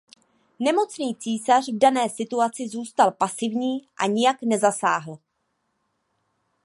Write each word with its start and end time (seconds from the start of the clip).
Nemocný 0.59 1.15
císař 1.15 1.69
v 1.69 1.77
dané 1.77 2.09
situaci 2.09 2.67
zůstal 2.67 3.11
pasivní 3.11 3.87
a 3.97 4.07
nijak 4.07 4.37
nezasáhl. 4.41 5.17